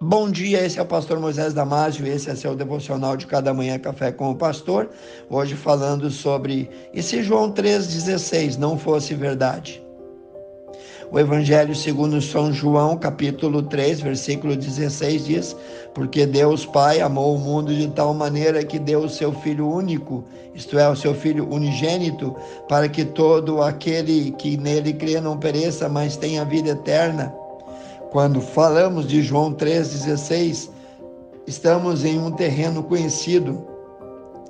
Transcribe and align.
Bom 0.00 0.30
dia, 0.30 0.64
esse 0.64 0.78
é 0.78 0.82
o 0.82 0.86
pastor 0.86 1.18
Moisés 1.18 1.52
Damásio, 1.52 2.06
esse 2.06 2.30
é 2.30 2.36
seu 2.36 2.54
devocional 2.54 3.16
de 3.16 3.26
cada 3.26 3.52
manhã 3.52 3.76
café 3.80 4.12
com 4.12 4.30
o 4.30 4.36
pastor. 4.36 4.88
Hoje 5.28 5.56
falando 5.56 6.08
sobre 6.08 6.70
e 6.94 7.02
se 7.02 7.20
João 7.20 7.50
3:16 7.50 8.56
não 8.56 8.78
fosse 8.78 9.12
verdade. 9.12 9.82
O 11.10 11.18
Evangelho 11.18 11.74
segundo 11.74 12.22
São 12.22 12.52
João, 12.52 12.96
capítulo 12.96 13.60
3, 13.60 14.00
versículo 14.00 14.54
16 14.54 15.26
diz: 15.26 15.56
Porque 15.92 16.24
Deus 16.26 16.64
Pai 16.64 17.00
amou 17.00 17.34
o 17.34 17.38
mundo 17.40 17.74
de 17.74 17.88
tal 17.88 18.14
maneira 18.14 18.64
que 18.64 18.78
deu 18.78 19.00
o 19.00 19.08
seu 19.08 19.32
filho 19.32 19.68
único, 19.68 20.24
isto 20.54 20.78
é, 20.78 20.88
o 20.88 20.94
seu 20.94 21.12
filho 21.12 21.52
unigênito, 21.52 22.36
para 22.68 22.88
que 22.88 23.04
todo 23.04 23.60
aquele 23.62 24.30
que 24.38 24.56
nele 24.56 24.92
crê 24.92 25.20
não 25.20 25.36
pereça, 25.36 25.88
mas 25.88 26.16
tenha 26.16 26.44
vida 26.44 26.70
eterna. 26.70 27.34
Quando 28.10 28.40
falamos 28.40 29.06
de 29.06 29.22
João 29.22 29.52
3,16, 29.52 30.70
estamos 31.46 32.06
em 32.06 32.18
um 32.18 32.30
terreno 32.30 32.82
conhecido. 32.82 33.66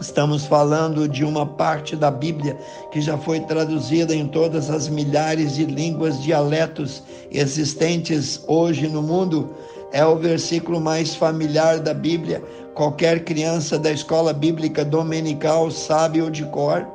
Estamos 0.00 0.46
falando 0.46 1.08
de 1.08 1.24
uma 1.24 1.44
parte 1.44 1.96
da 1.96 2.12
Bíblia 2.12 2.56
que 2.92 3.00
já 3.00 3.18
foi 3.18 3.40
traduzida 3.40 4.14
em 4.14 4.28
todas 4.28 4.70
as 4.70 4.88
milhares 4.88 5.56
de 5.56 5.64
línguas, 5.64 6.22
dialetos 6.22 7.02
existentes 7.28 8.40
hoje 8.46 8.86
no 8.86 9.02
mundo. 9.02 9.50
É 9.90 10.06
o 10.06 10.16
versículo 10.16 10.80
mais 10.80 11.16
familiar 11.16 11.80
da 11.80 11.92
Bíblia. 11.92 12.40
Qualquer 12.72 13.24
criança 13.24 13.76
da 13.76 13.90
escola 13.90 14.32
bíblica 14.32 14.84
dominical 14.84 15.72
sabe 15.72 16.22
o 16.22 16.30
de 16.30 16.44
cor. 16.44 16.86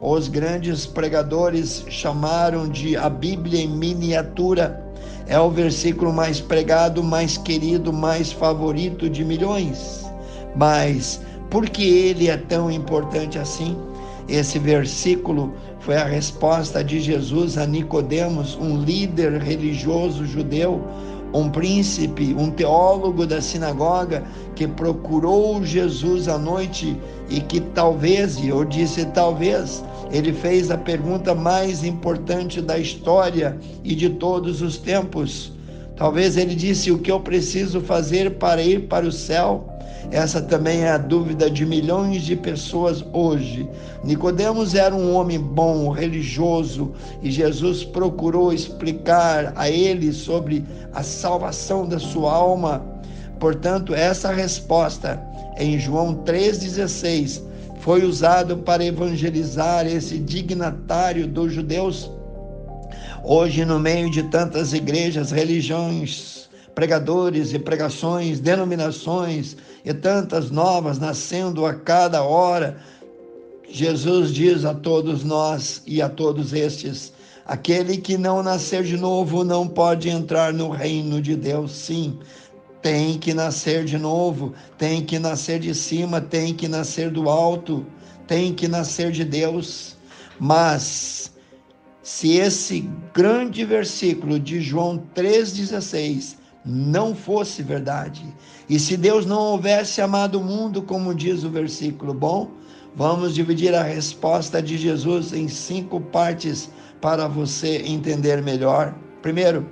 Os 0.00 0.26
grandes 0.26 0.86
pregadores 0.86 1.84
chamaram 1.88 2.68
de 2.68 2.96
a 2.96 3.08
Bíblia 3.08 3.60
em 3.60 3.68
miniatura 3.68 4.89
é 5.30 5.38
o 5.38 5.48
versículo 5.48 6.12
mais 6.12 6.40
pregado, 6.40 7.04
mais 7.04 7.38
querido, 7.38 7.92
mais 7.92 8.32
favorito 8.32 9.08
de 9.08 9.24
milhões. 9.24 10.04
Mas 10.56 11.20
por 11.48 11.70
que 11.70 11.84
ele 11.84 12.28
é 12.28 12.36
tão 12.36 12.68
importante 12.68 13.38
assim? 13.38 13.76
Esse 14.28 14.58
versículo 14.58 15.54
foi 15.78 15.96
a 15.96 16.04
resposta 16.04 16.82
de 16.82 17.00
Jesus 17.00 17.56
a 17.56 17.64
Nicodemos, 17.64 18.58
um 18.60 18.82
líder 18.82 19.40
religioso 19.40 20.26
judeu, 20.26 20.84
um 21.32 21.48
príncipe, 21.48 22.34
um 22.34 22.50
teólogo 22.50 23.26
da 23.26 23.40
sinagoga 23.40 24.24
que 24.54 24.66
procurou 24.66 25.64
Jesus 25.64 26.28
à 26.28 26.36
noite 26.36 26.96
e 27.28 27.40
que 27.40 27.60
talvez, 27.60 28.36
e 28.36 28.48
eu 28.48 28.64
disse 28.64 29.04
talvez, 29.06 29.84
ele 30.12 30.32
fez 30.32 30.70
a 30.70 30.78
pergunta 30.78 31.34
mais 31.34 31.84
importante 31.84 32.60
da 32.60 32.78
história 32.78 33.56
e 33.84 33.94
de 33.94 34.10
todos 34.10 34.60
os 34.60 34.76
tempos. 34.76 35.52
Talvez 35.96 36.36
ele 36.36 36.54
disse: 36.54 36.90
O 36.90 36.98
que 36.98 37.12
eu 37.12 37.20
preciso 37.20 37.80
fazer 37.80 38.38
para 38.38 38.62
ir 38.62 38.88
para 38.88 39.06
o 39.06 39.12
céu? 39.12 39.68
Essa 40.10 40.40
também 40.40 40.82
é 40.82 40.90
a 40.90 40.98
dúvida 40.98 41.50
de 41.50 41.64
milhões 41.64 42.22
de 42.22 42.34
pessoas 42.34 43.04
hoje. 43.12 43.68
Nicodemos 44.02 44.74
era 44.74 44.94
um 44.94 45.14
homem 45.14 45.38
bom, 45.38 45.90
religioso, 45.90 46.92
e 47.22 47.30
Jesus 47.30 47.84
procurou 47.84 48.52
explicar 48.52 49.52
a 49.54 49.70
ele 49.70 50.12
sobre 50.12 50.64
a 50.92 51.02
salvação 51.02 51.86
da 51.86 51.98
sua 51.98 52.32
alma. 52.32 52.84
Portanto, 53.38 53.94
essa 53.94 54.32
resposta 54.32 55.22
em 55.56 55.78
João 55.78 56.14
3,16 56.24 57.42
foi 57.80 58.04
usado 58.04 58.58
para 58.58 58.84
evangelizar 58.84 59.86
esse 59.86 60.18
dignatário 60.18 61.26
dos 61.26 61.52
judeus. 61.52 62.10
Hoje, 63.22 63.64
no 63.64 63.78
meio 63.78 64.10
de 64.10 64.22
tantas 64.24 64.72
igrejas, 64.72 65.30
religiões, 65.30 66.49
pregadores 66.80 67.52
e 67.52 67.58
pregações, 67.58 68.40
denominações 68.40 69.54
e 69.84 69.92
tantas 69.92 70.50
novas 70.50 70.98
nascendo 70.98 71.66
a 71.66 71.74
cada 71.74 72.22
hora, 72.22 72.78
Jesus 73.68 74.32
diz 74.32 74.64
a 74.64 74.72
todos 74.72 75.22
nós 75.22 75.82
e 75.86 76.00
a 76.00 76.08
todos 76.08 76.54
estes: 76.54 77.12
aquele 77.44 77.98
que 77.98 78.16
não 78.16 78.42
nascer 78.42 78.82
de 78.82 78.96
novo 78.96 79.44
não 79.44 79.68
pode 79.68 80.08
entrar 80.08 80.54
no 80.54 80.70
reino 80.70 81.20
de 81.20 81.36
Deus. 81.36 81.70
Sim, 81.72 82.18
tem 82.80 83.18
que 83.18 83.34
nascer 83.34 83.84
de 83.84 83.98
novo, 83.98 84.54
tem 84.78 85.04
que 85.04 85.18
nascer 85.18 85.60
de 85.60 85.74
cima, 85.74 86.18
tem 86.18 86.54
que 86.54 86.66
nascer 86.66 87.10
do 87.10 87.28
alto, 87.28 87.84
tem 88.26 88.54
que 88.54 88.66
nascer 88.66 89.12
de 89.12 89.22
Deus. 89.22 89.98
Mas 90.38 91.30
se 92.02 92.38
esse 92.38 92.88
grande 93.12 93.66
versículo 93.66 94.40
de 94.40 94.62
João 94.62 95.04
3,16 95.14 96.40
não 96.64 97.14
fosse 97.14 97.62
verdade, 97.62 98.24
e 98.68 98.78
se 98.78 98.96
Deus 98.96 99.24
não 99.24 99.38
houvesse 99.38 100.00
amado 100.00 100.38
o 100.38 100.44
mundo, 100.44 100.82
como 100.82 101.14
diz 101.14 101.42
o 101.42 101.50
versículo, 101.50 102.12
bom, 102.12 102.50
vamos 102.94 103.34
dividir 103.34 103.74
a 103.74 103.82
resposta 103.82 104.62
de 104.62 104.76
Jesus 104.76 105.32
em 105.32 105.48
cinco 105.48 106.00
partes 106.00 106.70
para 107.00 107.26
você 107.26 107.82
entender 107.86 108.42
melhor. 108.42 108.94
Primeiro, 109.22 109.66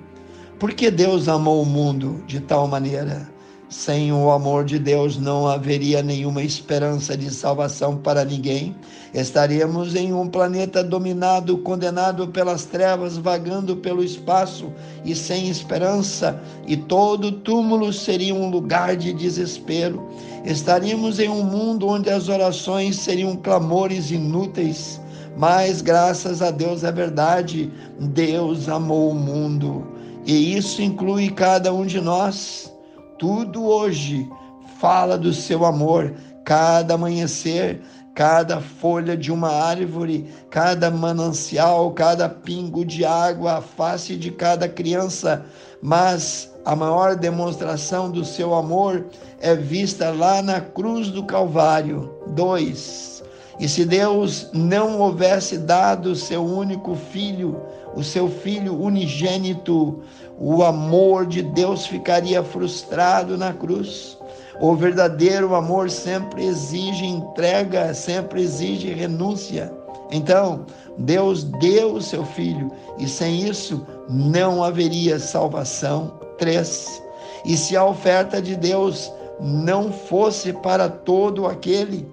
porque 0.58 0.90
Deus 0.90 1.28
amou 1.28 1.62
o 1.62 1.66
mundo 1.66 2.22
de 2.26 2.40
tal 2.40 2.66
maneira? 2.66 3.28
Sem 3.70 4.10
o 4.10 4.30
amor 4.30 4.64
de 4.64 4.78
Deus 4.78 5.18
não 5.18 5.46
haveria 5.46 6.02
nenhuma 6.02 6.42
esperança 6.42 7.14
de 7.14 7.30
salvação 7.30 7.98
para 7.98 8.24
ninguém. 8.24 8.74
Estaríamos 9.12 9.94
em 9.94 10.10
um 10.10 10.26
planeta 10.26 10.82
dominado, 10.82 11.58
condenado 11.58 12.28
pelas 12.28 12.64
trevas, 12.64 13.18
vagando 13.18 13.76
pelo 13.76 14.02
espaço 14.02 14.72
e 15.04 15.14
sem 15.14 15.50
esperança, 15.50 16.40
e 16.66 16.78
todo 16.78 17.30
túmulo 17.30 17.92
seria 17.92 18.34
um 18.34 18.48
lugar 18.48 18.96
de 18.96 19.12
desespero. 19.12 20.08
Estaríamos 20.46 21.18
em 21.18 21.28
um 21.28 21.44
mundo 21.44 21.88
onde 21.88 22.08
as 22.08 22.30
orações 22.30 22.96
seriam 22.96 23.36
clamores 23.36 24.10
inúteis. 24.10 24.98
Mas 25.36 25.82
graças 25.82 26.40
a 26.40 26.50
Deus 26.50 26.84
é 26.84 26.90
verdade, 26.90 27.70
Deus 28.00 28.66
amou 28.66 29.10
o 29.10 29.14
mundo 29.14 29.86
e 30.26 30.56
isso 30.56 30.82
inclui 30.82 31.30
cada 31.30 31.72
um 31.72 31.86
de 31.86 32.00
nós. 32.00 32.77
Tudo 33.18 33.64
hoje 33.64 34.30
fala 34.78 35.18
do 35.18 35.32
seu 35.32 35.64
amor, 35.64 36.14
cada 36.44 36.94
amanhecer, 36.94 37.82
cada 38.14 38.60
folha 38.60 39.16
de 39.16 39.32
uma 39.32 39.50
árvore, 39.50 40.26
cada 40.50 40.88
manancial, 40.90 41.90
cada 41.92 42.28
pingo 42.28 42.84
de 42.84 43.04
água, 43.04 43.58
a 43.58 43.60
face 43.60 44.16
de 44.16 44.30
cada 44.30 44.68
criança, 44.68 45.44
mas 45.82 46.52
a 46.64 46.76
maior 46.76 47.16
demonstração 47.16 48.10
do 48.10 48.24
seu 48.24 48.54
amor 48.54 49.06
é 49.40 49.54
vista 49.54 50.10
lá 50.10 50.40
na 50.40 50.60
cruz 50.60 51.10
do 51.10 51.24
Calvário. 51.24 52.12
Dois. 52.28 53.17
E 53.58 53.68
se 53.68 53.84
Deus 53.84 54.48
não 54.52 55.00
houvesse 55.00 55.58
dado 55.58 56.12
o 56.12 56.16
seu 56.16 56.44
único 56.44 56.94
filho, 56.94 57.60
o 57.94 58.04
seu 58.04 58.28
filho 58.28 58.80
unigênito, 58.80 60.00
o 60.38 60.62
amor 60.62 61.26
de 61.26 61.42
Deus 61.42 61.86
ficaria 61.86 62.42
frustrado 62.44 63.36
na 63.36 63.52
cruz. 63.52 64.16
O 64.60 64.74
verdadeiro 64.74 65.54
amor 65.54 65.90
sempre 65.90 66.44
exige 66.44 67.04
entrega, 67.04 67.92
sempre 67.94 68.42
exige 68.42 68.92
renúncia. 68.92 69.72
Então, 70.10 70.64
Deus 70.96 71.44
deu 71.44 71.94
o 71.94 72.02
seu 72.02 72.24
filho 72.24 72.70
e 72.98 73.08
sem 73.08 73.48
isso 73.48 73.84
não 74.08 74.62
haveria 74.62 75.18
salvação. 75.18 76.18
Três. 76.38 77.02
E 77.44 77.56
se 77.56 77.76
a 77.76 77.84
oferta 77.84 78.40
de 78.40 78.54
Deus 78.54 79.12
não 79.40 79.92
fosse 79.92 80.52
para 80.52 80.88
todo 80.88 81.46
aquele, 81.46 82.08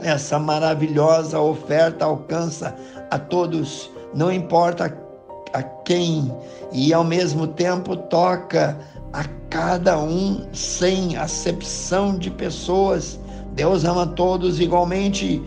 essa 0.00 0.38
maravilhosa 0.38 1.40
oferta 1.40 2.04
alcança 2.04 2.74
a 3.10 3.18
todos 3.18 3.90
não 4.14 4.32
importa 4.32 4.96
a 5.52 5.62
quem, 5.62 6.32
e 6.72 6.92
ao 6.92 7.04
mesmo 7.04 7.46
tempo 7.46 7.96
toca 7.96 8.76
a 9.12 9.24
cada 9.50 9.98
um 9.98 10.46
sem 10.52 11.16
acepção 11.16 12.16
de 12.16 12.30
pessoas. 12.30 13.18
Deus 13.52 13.84
ama 13.84 14.06
todos 14.06 14.60
igualmente. 14.60 15.42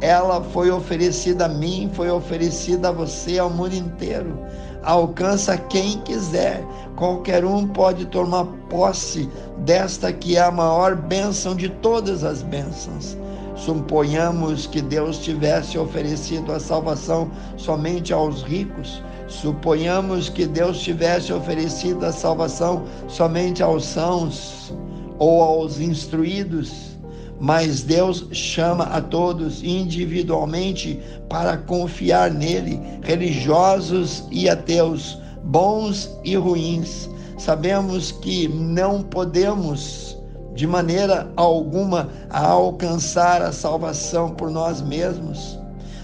Ela 0.00 0.40
foi 0.40 0.70
oferecida 0.70 1.44
a 1.44 1.48
mim, 1.48 1.90
foi 1.92 2.10
oferecida 2.10 2.88
a 2.88 2.92
você, 2.92 3.38
ao 3.38 3.50
mundo 3.50 3.74
inteiro. 3.74 4.38
Alcança 4.82 5.58
quem 5.58 5.98
quiser. 5.98 6.64
Qualquer 6.96 7.44
um 7.44 7.66
pode 7.68 8.06
tomar 8.06 8.46
posse 8.68 9.28
desta 9.58 10.12
que 10.12 10.36
é 10.36 10.40
a 10.40 10.50
maior 10.50 10.96
bênção 10.96 11.54
de 11.54 11.68
todas 11.68 12.24
as 12.24 12.42
bênçãos. 12.42 13.16
Suponhamos 13.64 14.66
que 14.66 14.80
Deus 14.80 15.18
tivesse 15.18 15.78
oferecido 15.78 16.52
a 16.52 16.60
salvação 16.60 17.30
somente 17.56 18.12
aos 18.12 18.42
ricos. 18.42 19.02
Suponhamos 19.28 20.28
que 20.28 20.46
Deus 20.46 20.80
tivesse 20.80 21.32
oferecido 21.32 22.04
a 22.06 22.12
salvação 22.12 22.84
somente 23.06 23.62
aos 23.62 23.84
sãos 23.84 24.72
ou 25.18 25.42
aos 25.42 25.78
instruídos. 25.78 26.98
Mas 27.38 27.82
Deus 27.82 28.26
chama 28.32 28.84
a 28.84 29.00
todos 29.00 29.62
individualmente 29.62 31.00
para 31.28 31.56
confiar 31.56 32.30
nele, 32.30 32.80
religiosos 33.02 34.24
e 34.30 34.48
ateus, 34.48 35.18
bons 35.44 36.10
e 36.22 36.36
ruins 36.36 37.08
sabemos 37.40 38.12
que 38.12 38.46
não 38.48 39.02
podemos 39.02 40.19
de 40.60 40.66
maneira 40.66 41.32
alguma 41.36 42.10
alcançar 42.28 43.40
a 43.40 43.50
salvação 43.50 44.28
por 44.28 44.50
nós 44.50 44.82
mesmos. 44.82 45.58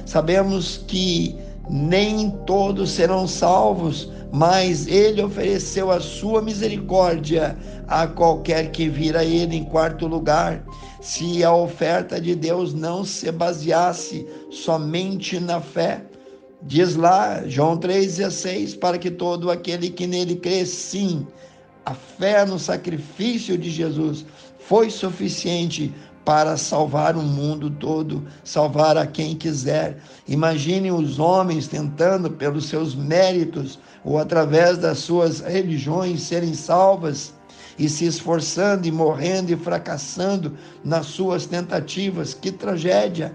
Sabemos 0.06 0.82
que 0.88 1.36
nem 1.68 2.30
todos 2.46 2.92
serão 2.92 3.28
salvos, 3.28 4.10
mas 4.32 4.86
ele 4.86 5.22
ofereceu 5.22 5.90
a 5.90 6.00
sua 6.00 6.40
misericórdia 6.40 7.54
a 7.86 8.06
qualquer 8.06 8.70
que 8.70 8.88
vir 8.88 9.14
a 9.14 9.22
ele 9.22 9.56
em 9.56 9.64
quarto 9.64 10.06
lugar. 10.06 10.64
Se 11.02 11.44
a 11.44 11.54
oferta 11.54 12.18
de 12.18 12.34
Deus 12.34 12.72
não 12.72 13.04
se 13.04 13.30
baseasse 13.30 14.26
somente 14.50 15.38
na 15.38 15.60
fé, 15.60 16.02
diz 16.62 16.96
lá 16.96 17.46
João 17.46 17.76
3,16, 17.76 18.78
para 18.78 18.96
que 18.96 19.10
todo 19.10 19.50
aquele 19.50 19.90
que 19.90 20.06
nele 20.06 20.36
crê, 20.36 20.64
sim, 20.64 21.26
a 21.86 21.94
fé 21.94 22.44
no 22.44 22.58
sacrifício 22.58 23.56
de 23.56 23.70
Jesus 23.70 24.26
foi 24.58 24.90
suficiente 24.90 25.94
para 26.24 26.56
salvar 26.56 27.16
o 27.16 27.22
mundo 27.22 27.70
todo, 27.70 28.26
salvar 28.42 28.98
a 28.98 29.06
quem 29.06 29.36
quiser. 29.36 29.98
Imagine 30.26 30.90
os 30.90 31.20
homens 31.20 31.68
tentando, 31.68 32.28
pelos 32.28 32.68
seus 32.68 32.96
méritos 32.96 33.78
ou 34.04 34.18
através 34.18 34.76
das 34.76 34.98
suas 34.98 35.38
religiões, 35.38 36.22
serem 36.22 36.52
salvas 36.52 37.32
e 37.78 37.88
se 37.88 38.04
esforçando 38.04 38.88
e 38.88 38.90
morrendo 38.90 39.52
e 39.52 39.56
fracassando 39.56 40.56
nas 40.84 41.06
suas 41.06 41.46
tentativas. 41.46 42.34
Que 42.34 42.50
tragédia! 42.50 43.32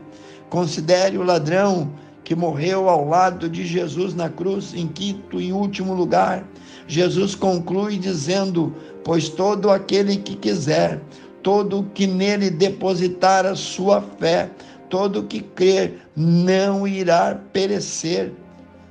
Considere 0.50 1.18
o 1.18 1.24
ladrão 1.24 1.90
que 2.32 2.36
morreu 2.36 2.88
ao 2.88 3.06
lado 3.06 3.50
de 3.50 3.68
Jesus 3.68 4.16
na 4.16 4.30
cruz, 4.30 4.74
em 4.74 4.88
quinto 4.88 5.42
e 5.42 5.52
último 5.52 5.94
lugar. 5.94 6.48
Jesus 6.88 7.36
conclui 7.36 7.98
dizendo: 7.98 8.74
Pois 9.04 9.28
todo 9.28 9.70
aquele 9.70 10.16
que 10.16 10.38
quiser 10.38 11.02
todo 11.44 11.86
que 11.94 12.08
nele 12.08 12.50
depositar 12.50 13.46
a 13.46 13.54
sua 13.54 14.02
fé, 14.02 14.50
todo 14.90 15.24
que 15.24 15.42
crer, 15.42 16.08
não 16.16 16.88
irá 16.88 17.38
perecer, 17.52 18.32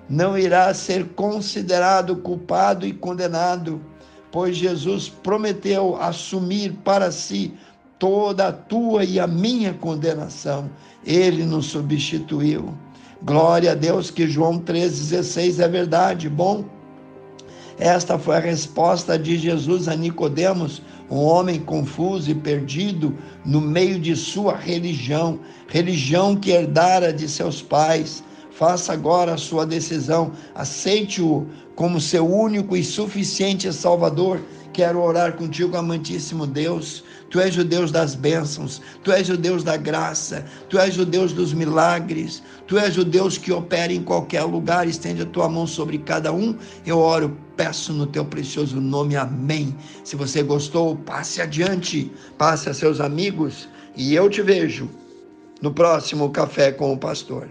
não 0.06 0.36
irá 0.36 0.74
ser 0.74 1.06
considerado 1.14 2.16
culpado 2.16 2.86
e 2.86 2.92
condenado, 2.92 3.80
pois 4.30 4.54
Jesus 4.54 5.08
prometeu 5.08 5.96
assumir 5.96 6.74
para 6.84 7.10
si 7.10 7.54
toda 7.98 8.48
a 8.48 8.52
tua 8.52 9.02
e 9.02 9.18
a 9.18 9.26
minha 9.26 9.72
condenação. 9.72 10.68
Ele 11.06 11.46
nos 11.46 11.68
substituiu. 11.68 12.74
Glória 13.22 13.72
a 13.72 13.74
Deus 13.74 14.10
que 14.10 14.26
João 14.26 14.58
3,16 14.58 15.58
é 15.62 15.68
verdade. 15.68 16.28
Bom, 16.28 16.64
esta 17.78 18.18
foi 18.18 18.36
a 18.36 18.40
resposta 18.40 19.18
de 19.18 19.36
Jesus 19.36 19.88
a 19.88 19.94
Nicodemos, 19.94 20.80
um 21.10 21.18
homem 21.18 21.60
confuso 21.60 22.30
e 22.30 22.34
perdido 22.34 23.14
no 23.44 23.60
meio 23.60 24.00
de 24.00 24.16
sua 24.16 24.56
religião, 24.56 25.38
religião 25.68 26.34
que 26.34 26.50
herdara 26.50 27.12
de 27.12 27.28
seus 27.28 27.60
pais. 27.60 28.24
Faça 28.50 28.92
agora 28.92 29.34
a 29.34 29.38
sua 29.38 29.66
decisão, 29.66 30.32
aceite-o 30.54 31.46
como 31.74 32.00
seu 32.00 32.26
único 32.26 32.76
e 32.76 32.82
suficiente 32.82 33.70
Salvador 33.72 34.40
Quero 34.80 35.02
orar 35.02 35.34
contigo, 35.34 35.76
amantíssimo 35.76 36.46
Deus. 36.46 37.04
Tu 37.28 37.38
és 37.38 37.54
o 37.58 37.62
Deus 37.62 37.92
das 37.92 38.14
bênçãos, 38.14 38.80
tu 39.04 39.12
és 39.12 39.28
o 39.28 39.36
Deus 39.36 39.62
da 39.62 39.76
graça, 39.76 40.42
tu 40.70 40.78
és 40.78 40.96
o 40.96 41.04
Deus 41.04 41.34
dos 41.34 41.52
milagres, 41.52 42.42
tu 42.66 42.78
és 42.78 42.96
o 42.96 43.04
Deus 43.04 43.36
que 43.36 43.52
opera 43.52 43.92
em 43.92 44.02
qualquer 44.02 44.42
lugar. 44.44 44.88
Estende 44.88 45.20
a 45.20 45.26
tua 45.26 45.50
mão 45.50 45.66
sobre 45.66 45.98
cada 45.98 46.32
um. 46.32 46.56
Eu 46.86 46.98
oro, 46.98 47.36
peço 47.58 47.92
no 47.92 48.06
teu 48.06 48.24
precioso 48.24 48.80
nome. 48.80 49.16
Amém. 49.16 49.76
Se 50.02 50.16
você 50.16 50.42
gostou, 50.42 50.96
passe 50.96 51.42
adiante, 51.42 52.10
passe 52.38 52.70
a 52.70 52.72
seus 52.72 53.02
amigos 53.02 53.68
e 53.94 54.14
eu 54.14 54.30
te 54.30 54.40
vejo 54.40 54.88
no 55.60 55.74
próximo 55.74 56.30
Café 56.30 56.72
com 56.72 56.90
o 56.90 56.96
Pastor. 56.96 57.46